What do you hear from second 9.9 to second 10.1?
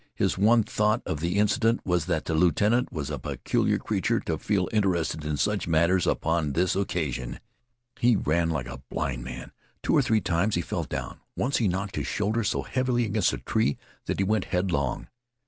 or